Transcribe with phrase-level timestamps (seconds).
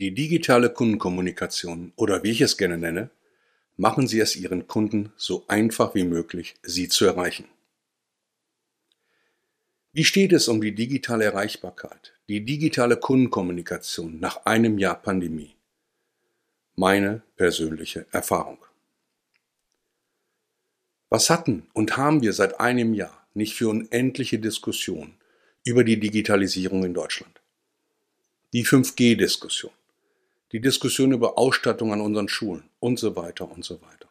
[0.00, 3.10] Die digitale Kundenkommunikation oder wie ich es gerne nenne,
[3.76, 7.44] machen Sie es Ihren Kunden so einfach wie möglich, Sie zu erreichen.
[9.92, 15.54] Wie steht es um die digitale Erreichbarkeit, die digitale Kundenkommunikation nach einem Jahr Pandemie?
[16.76, 18.64] Meine persönliche Erfahrung.
[21.10, 25.18] Was hatten und haben wir seit einem Jahr nicht für unendliche Diskussionen
[25.62, 27.42] über die Digitalisierung in Deutschland?
[28.54, 29.72] Die 5G-Diskussion,
[30.52, 34.08] die Diskussion über Ausstattung an unseren Schulen und so weiter und so weiter.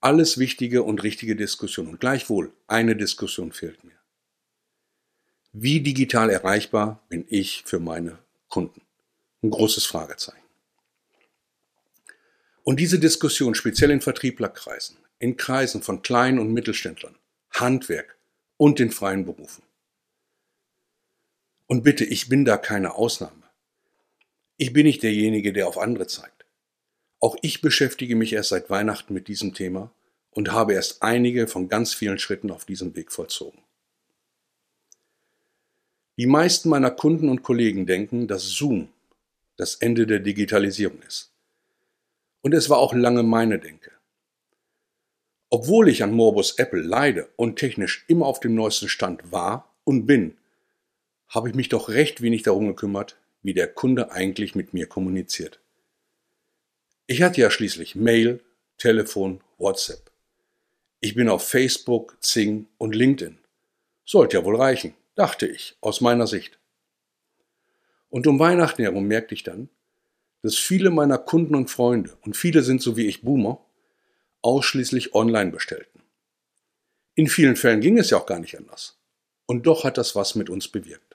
[0.00, 1.90] Alles wichtige und richtige Diskussionen.
[1.90, 3.98] Und gleichwohl, eine Diskussion fehlt mir.
[5.52, 8.82] Wie digital erreichbar bin ich für meine Kunden?
[9.42, 10.38] Ein großes Fragezeichen.
[12.62, 17.16] Und diese Diskussion, speziell in Vertrieblerkreisen, in Kreisen von Klein- und Mittelständlern,
[17.50, 18.18] Handwerk
[18.56, 19.62] und den freien Berufen.
[21.66, 23.37] Und bitte, ich bin da keine Ausnahme.
[24.58, 26.44] Ich bin nicht derjenige, der auf andere zeigt.
[27.20, 29.92] Auch ich beschäftige mich erst seit Weihnachten mit diesem Thema
[30.30, 33.60] und habe erst einige von ganz vielen Schritten auf diesem Weg vollzogen.
[36.16, 38.88] Die meisten meiner Kunden und Kollegen denken, dass Zoom
[39.56, 41.30] das Ende der Digitalisierung ist.
[42.40, 43.92] Und es war auch lange meine Denke.
[45.50, 50.06] Obwohl ich an Morbus Apple leide und technisch immer auf dem neuesten Stand war und
[50.06, 50.36] bin,
[51.28, 55.60] habe ich mich doch recht wenig darum gekümmert, wie der Kunde eigentlich mit mir kommuniziert.
[57.06, 58.42] Ich hatte ja schließlich Mail,
[58.76, 60.10] Telefon, WhatsApp.
[61.00, 63.38] Ich bin auf Facebook, Zing und LinkedIn.
[64.04, 66.58] Sollte ja wohl reichen, dachte ich, aus meiner Sicht.
[68.10, 69.68] Und um Weihnachten herum merkte ich dann,
[70.42, 73.64] dass viele meiner Kunden und Freunde, und viele sind so wie ich Boomer,
[74.42, 76.02] ausschließlich online bestellten.
[77.14, 78.98] In vielen Fällen ging es ja auch gar nicht anders.
[79.46, 81.07] Und doch hat das was mit uns bewirkt.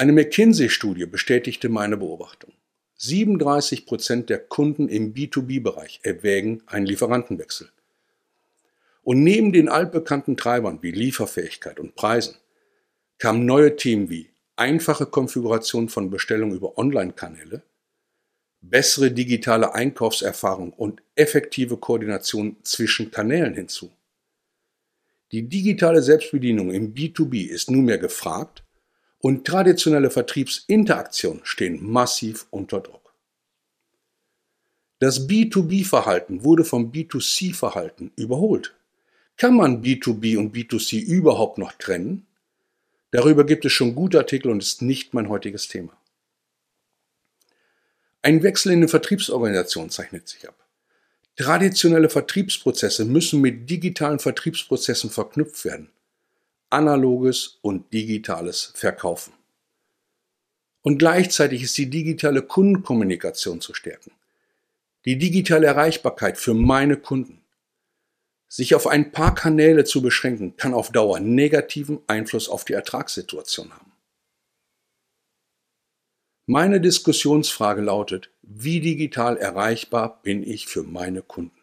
[0.00, 2.54] Eine McKinsey-Studie bestätigte meine Beobachtung.
[2.96, 7.68] 37 Prozent der Kunden im B2B-Bereich erwägen einen Lieferantenwechsel.
[9.02, 12.36] Und neben den altbekannten Treibern wie Lieferfähigkeit und Preisen
[13.18, 17.62] kamen neue Themen wie einfache Konfiguration von Bestellungen über Online-Kanäle,
[18.62, 23.92] bessere digitale Einkaufserfahrung und effektive Koordination zwischen Kanälen hinzu.
[25.32, 28.64] Die digitale Selbstbedienung im B2B ist nunmehr gefragt
[29.20, 33.12] und traditionelle Vertriebsinteraktionen stehen massiv unter Druck.
[34.98, 38.74] Das B2B-Verhalten wurde vom B2C-Verhalten überholt.
[39.36, 42.26] Kann man B2B und B2C überhaupt noch trennen?
[43.10, 45.96] Darüber gibt es schon gute Artikel und ist nicht mein heutiges Thema.
[48.22, 50.56] Ein Wechsel in den Vertriebsorganisationen zeichnet sich ab.
[51.36, 55.90] Traditionelle Vertriebsprozesse müssen mit digitalen Vertriebsprozessen verknüpft werden
[56.70, 59.32] analoges und digitales Verkaufen.
[60.82, 64.12] Und gleichzeitig ist die digitale Kundenkommunikation zu stärken.
[65.04, 67.40] Die digitale Erreichbarkeit für meine Kunden.
[68.48, 73.72] Sich auf ein paar Kanäle zu beschränken, kann auf Dauer negativen Einfluss auf die Ertragssituation
[73.72, 73.92] haben.
[76.46, 81.60] Meine Diskussionsfrage lautet, wie digital erreichbar bin ich für meine Kunden?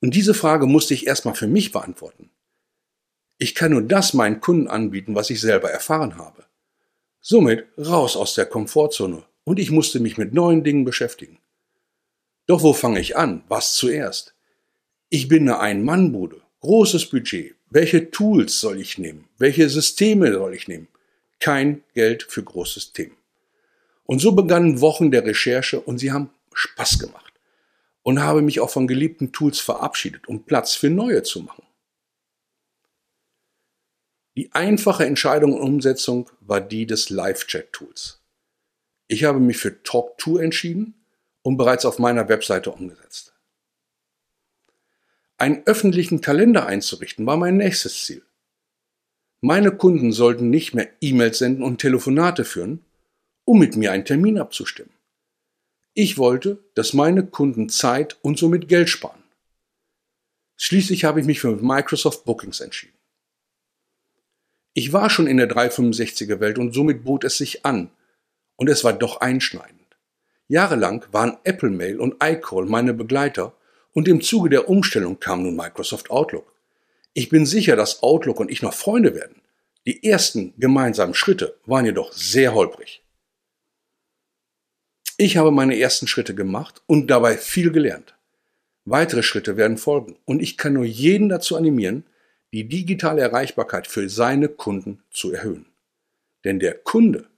[0.00, 2.30] Und diese Frage musste ich erstmal für mich beantworten.
[3.42, 6.44] Ich kann nur das meinen Kunden anbieten, was ich selber erfahren habe.
[7.22, 11.38] Somit raus aus der Komfortzone und ich musste mich mit neuen Dingen beschäftigen.
[12.46, 13.42] Doch wo fange ich an?
[13.48, 14.34] Was zuerst?
[15.08, 17.54] Ich bin eine Ein-Mann-Bude, großes Budget.
[17.70, 19.26] Welche Tools soll ich nehmen?
[19.38, 20.88] Welche Systeme soll ich nehmen?
[21.38, 23.16] Kein Geld für große Themen.
[24.04, 27.32] Und so begannen Wochen der Recherche und sie haben Spaß gemacht.
[28.02, 31.62] Und habe mich auch von geliebten Tools verabschiedet, um Platz für neue zu machen.
[34.36, 38.22] Die einfache Entscheidung und Umsetzung war die des Live-Chat-Tools.
[39.08, 40.94] Ich habe mich für Talk2 entschieden
[41.42, 43.34] und bereits auf meiner Webseite umgesetzt.
[45.36, 48.22] Einen öffentlichen Kalender einzurichten war mein nächstes Ziel.
[49.40, 52.84] Meine Kunden sollten nicht mehr E-Mails senden und Telefonate führen,
[53.44, 54.92] um mit mir einen Termin abzustimmen.
[55.94, 59.22] Ich wollte, dass meine Kunden Zeit und somit Geld sparen.
[60.56, 62.99] Schließlich habe ich mich für Microsoft Bookings entschieden.
[64.74, 67.90] Ich war schon in der 365er Welt und somit bot es sich an.
[68.56, 69.80] Und es war doch einschneidend.
[70.48, 73.54] Jahrelang waren Apple Mail und iCall meine Begleiter
[73.92, 76.52] und im Zuge der Umstellung kam nun Microsoft Outlook.
[77.12, 79.42] Ich bin sicher, dass Outlook und ich noch Freunde werden.
[79.86, 83.02] Die ersten gemeinsamen Schritte waren jedoch sehr holprig.
[85.16, 88.14] Ich habe meine ersten Schritte gemacht und dabei viel gelernt.
[88.84, 92.04] Weitere Schritte werden folgen und ich kann nur jeden dazu animieren,
[92.52, 95.66] die digitale Erreichbarkeit für seine Kunden zu erhöhen.
[96.44, 97.28] Denn der Kunde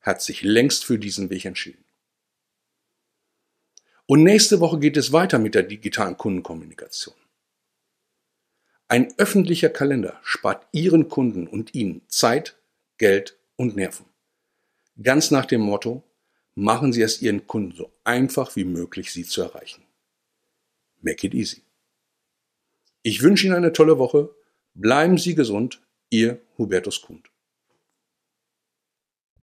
[0.00, 1.84] hat sich längst für diesen Weg entschieden.
[4.06, 7.14] Und nächste Woche geht es weiter mit der digitalen Kundenkommunikation.
[8.88, 12.56] Ein öffentlicher Kalender spart Ihren Kunden und Ihnen Zeit,
[12.98, 14.06] Geld und Nerven.
[15.00, 16.02] Ganz nach dem Motto,
[16.56, 19.84] machen Sie es Ihren Kunden so einfach wie möglich, Sie zu erreichen.
[21.02, 21.62] Make it easy.
[23.02, 24.30] Ich wünsche Ihnen eine tolle Woche.
[24.74, 25.82] Bleiben Sie gesund.
[26.10, 27.30] Ihr Hubertus Kund.